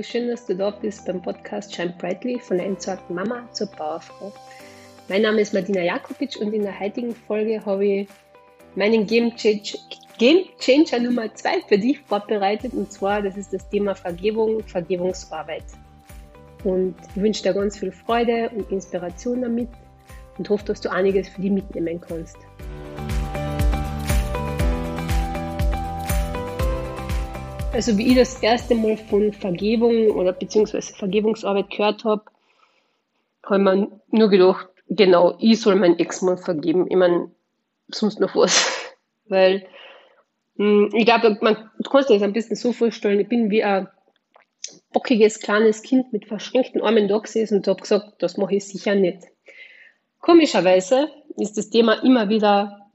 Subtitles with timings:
[0.00, 4.32] Schön, dass du da bist beim Podcast Shine Brightly von der entsorgten Mama zur Powerfrau.
[5.08, 8.08] Mein Name ist Martina Jakovic und in der heutigen Folge habe ich
[8.76, 9.76] meinen Game, Change,
[10.16, 15.64] Game Changer Nummer 2 für dich vorbereitet und zwar, das ist das Thema Vergebung, Vergebungsarbeit.
[16.62, 19.68] Und ich wünsche dir ganz viel Freude und Inspiration damit
[20.36, 22.36] und hoffe, dass du einiges für dich mitnehmen kannst.
[27.78, 32.24] Also wie ich das erste Mal von Vergebung oder beziehungsweise Vergebungsarbeit gehört habe,
[33.44, 36.88] habe ich mir nur gedacht, genau, ich soll meinen Ex-Mann vergeben.
[36.90, 37.30] Ich meine,
[37.86, 38.68] sonst noch was.
[39.28, 39.64] Weil
[40.56, 43.62] hm, ich glaube, man du kannst dir das ein bisschen so vorstellen, ich bin wie
[43.62, 43.86] ein
[44.92, 48.96] bockiges kleines Kind mit verschränkten Armen da gesessen und habe gesagt, das mache ich sicher
[48.96, 49.22] nicht.
[50.18, 52.90] Komischerweise ist das Thema immer wieder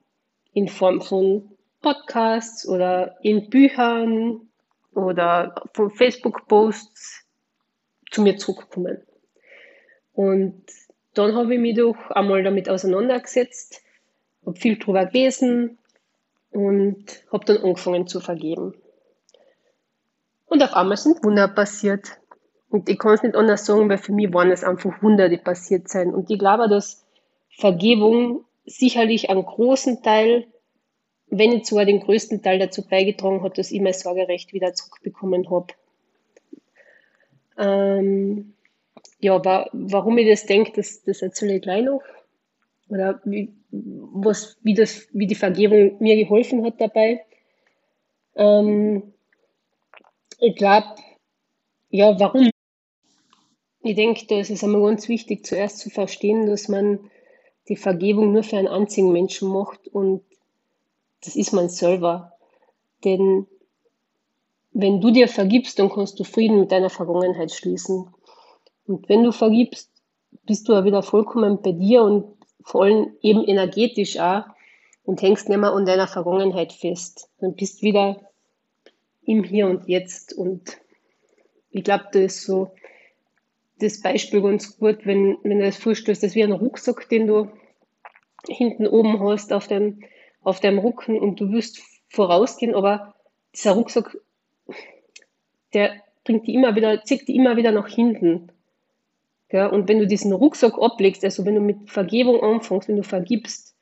[0.52, 4.50] in Form von Podcasts oder in Büchern
[4.96, 7.26] oder von Facebook-Posts
[8.12, 9.02] zu mir zurückgekommen.
[10.13, 10.63] Und
[11.13, 13.82] dann habe ich mich doch einmal damit auseinandergesetzt,
[14.46, 15.77] habe viel drüber gelesen
[16.52, 18.76] und habe dann angefangen zu vergeben.
[20.46, 22.20] Und auf einmal sind Wunder passiert.
[22.70, 25.38] Und ich kann es nicht anders sagen, weil für mich waren es einfach Wunder, die
[25.38, 26.13] passiert sind.
[26.13, 27.05] Und ich glaube, dass
[27.50, 30.48] Vergebung sicherlich einen großen Teil
[31.37, 35.49] wenn nicht sogar den größten Teil dazu beigetragen hat, dass ich mein Sorgerecht wieder zurückbekommen
[35.49, 35.73] habe.
[37.57, 38.53] Ähm,
[39.20, 42.01] ja, aber warum ich das denke, das, das erzähle ich gleich noch.
[42.89, 47.26] Oder wie, was, wie, das, wie die Vergebung mir geholfen hat dabei.
[48.35, 49.13] Ähm,
[50.39, 50.87] ich glaube,
[51.89, 52.49] ja, warum?
[53.81, 56.99] Ich denke, da ist es einmal ganz wichtig, zuerst zu verstehen, dass man
[57.70, 60.23] die Vergebung nur für einen einzigen Menschen macht und
[61.24, 62.34] das ist man selber.
[63.04, 63.48] Denn
[64.72, 68.07] wenn du dir vergibst, dann kannst du Frieden mit deiner Vergangenheit schließen.
[68.88, 69.89] Und wenn du vergibst,
[70.45, 72.25] bist du ja wieder vollkommen bei dir und
[72.63, 74.44] vor allem eben energetisch auch
[75.03, 77.29] und hängst nicht mehr an deiner Vergangenheit fest.
[77.40, 78.22] Dann bist wieder
[79.25, 80.34] im Hier und Jetzt.
[80.34, 80.78] Und
[81.72, 82.72] ich glaube, das ist so
[83.79, 87.28] das Beispiel ganz gut, wenn, wenn du das vorstellst, das ist wie ein Rucksack, den
[87.28, 87.50] du
[88.47, 90.01] hinten oben hast auf dem
[90.43, 93.15] auf deinem Rücken und du wirst vorausgehen, aber
[93.53, 94.17] dieser Rucksack,
[95.73, 98.51] der bringt die immer wieder, zieht die immer wieder nach hinten.
[99.51, 103.03] Ja, und wenn du diesen Rucksack ablegst, also wenn du mit Vergebung anfängst, wenn du
[103.03, 103.75] vergibst,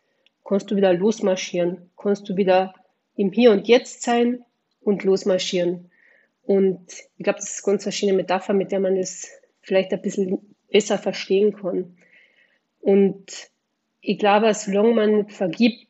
[0.43, 2.73] kannst du wieder losmarschieren, kannst du wieder
[3.15, 4.43] im Hier und Jetzt sein
[4.81, 5.89] und losmarschieren.
[6.43, 9.29] Und ich glaube, das ist eine ganz verschiedene Metapher, mit der man das
[9.61, 11.95] vielleicht ein bisschen besser verstehen kann.
[12.81, 13.49] Und
[14.01, 15.87] ich glaube, solange man vergibt,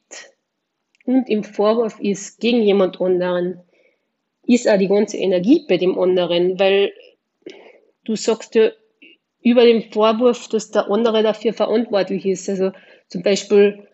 [1.06, 3.62] und im Vorwurf ist gegen jemand anderen,
[4.45, 6.94] ist auch die ganze Energie bei dem anderen, weil
[8.03, 8.72] du sagst ja
[9.41, 12.50] über den Vorwurf, dass der andere dafür verantwortlich ist.
[12.50, 12.72] Also
[13.07, 13.88] zum Beispiel,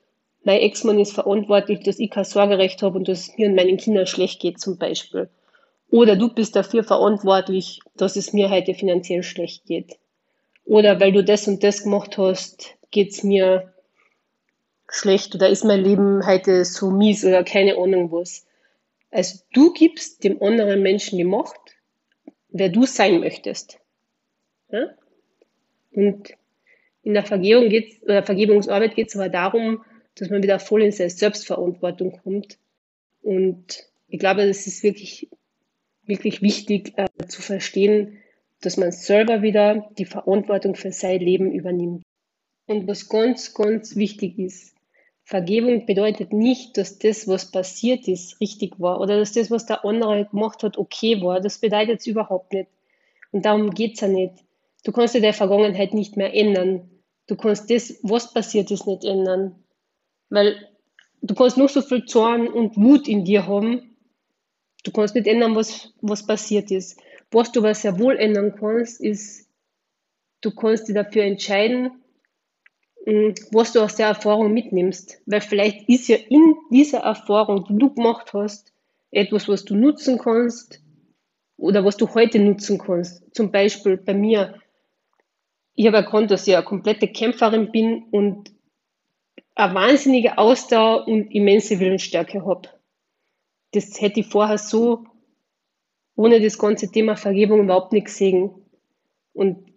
[0.44, 3.78] mein Ex-Mann ist verantwortlich, dass ich kein Sorgerecht habe und dass es mir und meinen
[3.78, 5.30] Kindern schlecht geht zum Beispiel.
[5.90, 9.98] Oder du bist dafür verantwortlich, dass es mir heute finanziell schlecht geht.
[10.66, 13.74] Oder weil du das und das gemacht hast, geht es mir
[14.90, 18.46] schlecht oder ist mein Leben heute so mies oder keine Ahnung was.
[19.12, 21.60] Also du gibst dem anderen Menschen die Macht,
[22.50, 23.80] wer du sein möchtest.
[24.72, 24.90] Ja?
[25.92, 26.34] Und
[27.04, 29.84] in der Vergebung geht's, oder Vergebungsarbeit geht es aber darum,
[30.16, 32.58] dass man wieder voll in seine Selbstverantwortung kommt.
[33.22, 35.30] Und ich glaube, das ist wirklich,
[36.04, 38.18] wirklich wichtig äh, zu verstehen,
[38.62, 42.04] dass man selber wieder die Verantwortung für sein Leben übernimmt.
[42.66, 44.77] Und was ganz, ganz wichtig ist,
[45.28, 49.84] Vergebung bedeutet nicht, dass das, was passiert ist, richtig war oder dass das, was der
[49.84, 51.42] andere gemacht hat, okay war.
[51.42, 52.70] Das bedeutet es überhaupt nicht.
[53.34, 54.36] Und darum geht es ja nicht.
[54.86, 56.90] Du kannst dir der Vergangenheit nicht mehr ändern.
[57.28, 59.62] Du kannst das, was passiert ist, nicht ändern.
[60.30, 60.66] Weil
[61.22, 63.98] du kannst noch so viel Zorn und Wut in dir haben.
[64.86, 67.02] Du kannst nicht ändern, was, was passiert ist.
[67.32, 69.50] Was du aber sehr wohl ändern kannst, ist,
[70.40, 72.02] du kannst dich dafür entscheiden,
[73.52, 75.22] was du aus der Erfahrung mitnimmst.
[75.26, 78.74] Weil vielleicht ist ja in dieser Erfahrung, die du gemacht hast,
[79.12, 80.82] etwas, was du nutzen kannst
[81.56, 83.24] oder was du heute nutzen kannst.
[83.34, 84.62] Zum Beispiel bei mir,
[85.76, 88.52] ich habe erkannt, dass ich eine komplette Kämpferin bin und
[89.56, 92.70] eine wahnsinnige Ausdauer und immense Willensstärke habe.
[93.72, 95.06] Das hätte ich vorher so
[96.16, 98.52] ohne das ganze Thema Vergebung überhaupt nicht gesehen.
[99.34, 99.72] Und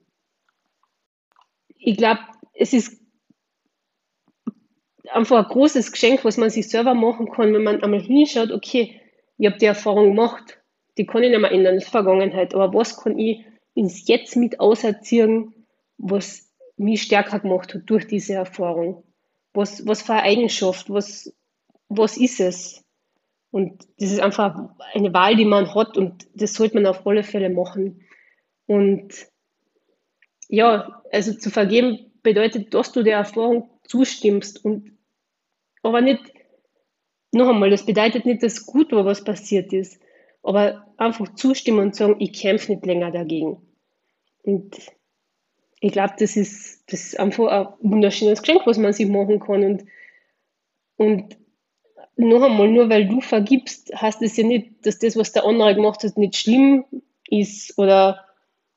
[1.77, 2.21] ich glaube,
[2.55, 3.01] es ist
[5.13, 9.01] einfach ein großes Geschenk, was man sich selber machen kann, wenn man einmal hinschaut, okay,
[9.39, 10.59] ich habe die Erfahrung gemacht,
[10.99, 12.55] die kann ich nicht mehr ändern, das ist Vergangenheit.
[12.55, 15.55] Aber was kann ich ins Jetzt mit auserziehen,
[15.99, 19.05] was mich stärker gemacht hat durch diese Erfahrung?
[19.53, 21.35] Was, was für eine Eigenschaft, was,
[21.89, 22.85] was ist es?
[23.51, 27.25] Und das ist einfach eine Wahl, die man hat und das sollte man auf alle
[27.25, 28.03] Fälle machen.
[28.67, 29.27] Und
[30.49, 34.93] ja, also zu vergeben bedeutet, dass du der Erfahrung zustimmst und
[35.83, 36.21] aber nicht,
[37.33, 40.01] noch einmal, das bedeutet nicht, dass gut war, was passiert ist,
[40.43, 43.61] aber einfach zustimmen und sagen, ich kämpfe nicht länger dagegen.
[44.43, 44.77] Und
[45.81, 49.65] ich glaube, das ist, das ist einfach ein wunderschönes Geschenk, was man sich machen kann.
[49.65, 49.85] Und,
[50.97, 51.37] und
[52.17, 55.75] noch einmal, nur weil du vergibst, heißt es ja nicht, dass das, was der andere
[55.75, 56.85] gemacht hat, nicht schlimm
[57.29, 58.27] ist oder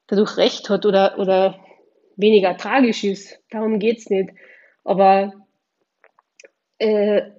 [0.07, 1.59] dadurch recht hat oder, oder
[2.15, 3.39] weniger tragisch ist.
[3.49, 4.29] Darum geht es nicht.
[4.83, 5.33] Aber
[6.83, 7.31] äh,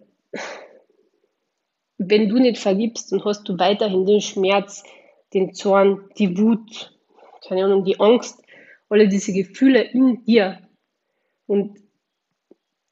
[1.99, 4.83] wenn du nicht vergibst, dann hast du weiterhin den Schmerz,
[5.33, 6.93] den Zorn, die Wut,
[7.47, 8.43] keine Ahnung, die Angst,
[8.89, 10.61] alle diese Gefühle in dir.
[11.47, 11.79] Und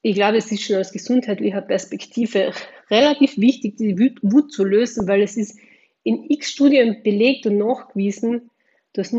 [0.02, 2.52] ich glaube, es ist schon aus gesundheitlicher Perspektive
[2.90, 5.58] relativ wichtig, die Wut zu lösen, weil es ist
[6.02, 8.50] in x Studien belegt und nachgewiesen,
[8.92, 9.14] dass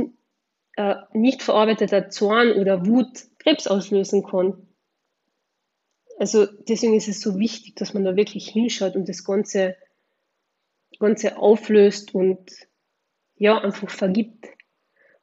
[0.75, 4.67] äh, nicht verarbeiteter Zorn oder Wut Krebs auslösen kann.
[6.17, 9.75] Also deswegen ist es so wichtig, dass man da wirklich hinschaut und das Ganze,
[10.99, 12.51] Ganze auflöst und
[13.35, 14.45] ja, einfach vergibt.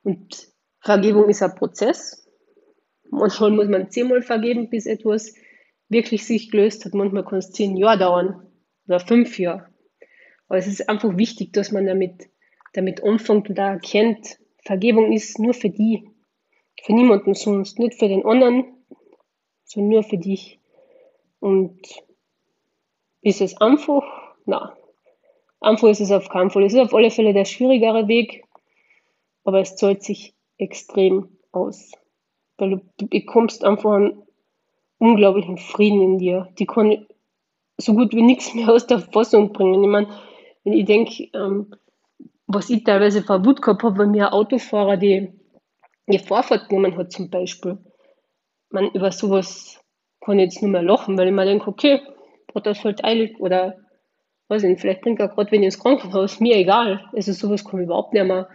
[0.03, 0.49] Und
[0.81, 2.29] Vergebung ist ein Prozess.
[3.11, 5.35] Manchmal muss man zehnmal vergeben, bis etwas
[5.89, 6.95] wirklich sich gelöst hat.
[6.95, 8.47] Manchmal kann es zehn Jahre dauern
[8.87, 9.69] oder fünf Jahre.
[10.49, 12.29] Aber es ist einfach wichtig, dass man damit,
[12.73, 16.09] damit anfängt und da erkennt, Vergebung ist nur für die,
[16.83, 18.65] für niemanden sonst, nicht für den anderen,
[19.65, 20.60] sondern nur für dich.
[21.41, 21.81] Und
[23.23, 24.05] ist es einfach?
[24.47, 24.77] Na,
[25.61, 26.65] einfach ist es auf keinen Fall.
[26.65, 28.45] Es ist auf alle Fälle der schwierigere Weg,
[29.45, 31.93] aber es zahlt sich extrem aus.
[32.59, 34.23] Weil du bekommst einfach einen
[34.99, 36.49] unglaublichen Frieden in dir.
[36.59, 37.07] Die kann
[37.79, 39.83] so gut wie nichts mehr aus der Fassung bringen.
[39.83, 40.09] Ich meine,
[40.65, 41.75] wenn ich denke, ähm,
[42.47, 45.33] was ich teilweise für Wut gehabt habe, wenn mir ein Autofahrer die,
[46.07, 47.79] die Vorfahrt genommen hat zum Beispiel.
[48.71, 49.81] Man, über sowas
[50.20, 52.00] kann jetzt nur mehr lachen, weil ich mir denke, okay,
[52.55, 53.78] hat das halt eilig oder
[54.49, 57.08] weiß ich nicht, vielleicht bringt er gerade wenn ins Krankenhaus, mir egal.
[57.12, 58.49] Also sowas kann ich überhaupt nicht mehr,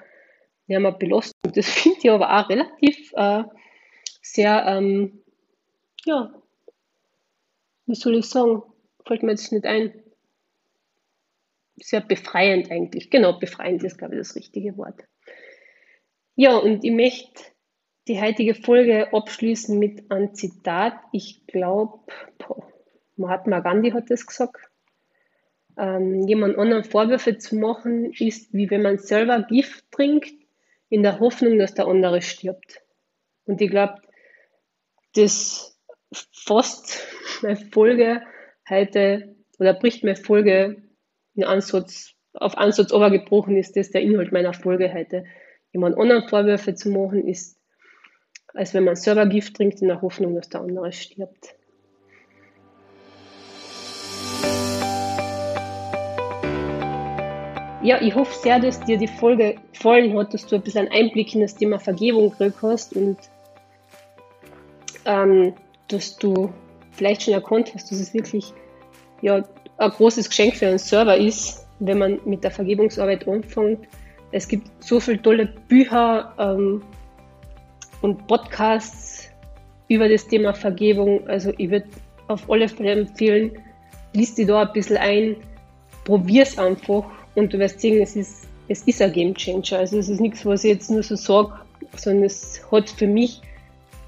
[0.68, 1.34] nicht mehr belasten.
[1.54, 3.44] Das finde ich aber auch relativ äh,
[4.22, 5.22] sehr, ähm,
[6.06, 6.34] ja,
[7.86, 8.64] wie soll ich sagen,
[9.06, 9.94] fällt mir jetzt nicht ein,
[11.78, 13.10] sehr befreiend eigentlich.
[13.10, 15.02] Genau, befreiend ist, glaube ich, das richtige Wort.
[16.36, 17.44] Ja, und ich möchte
[18.08, 20.94] die heutige Folge abschließen mit einem Zitat.
[21.12, 22.00] Ich glaube,
[23.16, 24.70] Mahatma Gandhi hat das gesagt.
[25.78, 30.34] Ähm, jemand anderen Vorwürfe zu machen, ist wie wenn man selber Gift trinkt,
[30.90, 32.82] in der Hoffnung, dass der andere stirbt.
[33.46, 34.02] Und ich glaube,
[35.16, 35.78] das
[36.32, 37.06] fasst
[37.42, 38.22] meine Folge
[38.70, 40.84] heute oder bricht meine Folge
[41.34, 45.26] in Ansatz, auf Ansatz übergebrochen ist das der Inhalt meiner Folge heute.
[45.74, 47.58] Jemand anderen Vorwürfe zu machen, ist,
[48.54, 51.56] als wenn man selber Gift trinkt in der Hoffnung, dass der andere stirbt.
[57.86, 61.36] Ja, ich hoffe sehr, dass dir die Folge gefallen hat, dass du ein bisschen Einblick
[61.36, 63.18] in das Thema Vergebung gekriegt hast und
[65.06, 65.54] ähm,
[65.88, 66.52] dass du
[66.94, 68.54] vielleicht schon erkannt hast, dass es wirklich
[69.22, 69.44] ja,
[69.78, 73.88] ein großes Geschenk für einen Server ist, wenn man mit der Vergebungsarbeit anfängt.
[74.32, 76.82] Es gibt so viele tolle Bücher ähm,
[78.02, 79.30] und Podcasts
[79.88, 81.28] über das Thema Vergebung.
[81.28, 81.88] Also ich würde
[82.28, 83.52] auf alle Fälle empfehlen,
[84.14, 85.36] liest dich da ein bisschen ein,
[86.04, 89.80] probier es einfach und du wirst sehen, es ist, es ist ein Game Changer.
[89.80, 91.54] Also es ist nichts, was ich jetzt nur so sage,
[91.96, 93.42] sondern es hat für mich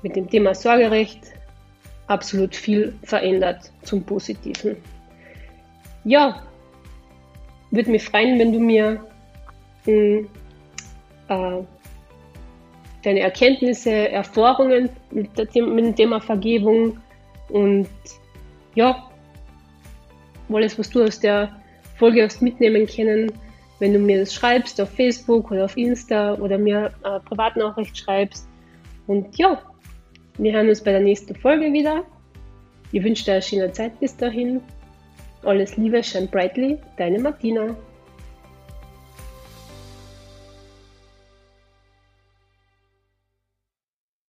[0.01, 1.19] mit dem Thema Sorgerecht
[2.07, 4.77] absolut viel verändert zum Positiven
[6.07, 6.41] ja,
[7.69, 9.01] würde mich freuen, wenn du mir
[9.85, 10.29] mh, hm,
[11.27, 11.63] äh,
[13.07, 16.97] deine Erkenntnisse, Erfahrungen mit, dem, mit dem Thema Vergebung
[17.49, 17.87] und
[18.75, 19.09] ja,
[20.51, 21.55] alles, was du aus der
[21.95, 23.31] Folge hast mitnehmen können,
[23.79, 28.47] wenn du mir das schreibst auf Facebook oder auf Insta oder mir eine Privatnachricht schreibst.
[29.07, 29.61] Und ja,
[30.37, 32.03] wir hören uns bei der nächsten Folge wieder.
[32.91, 34.61] Ich wünsche dir eine schöne Zeit bis dahin
[35.43, 37.75] alles Liebe, shine brightly, deine Martina.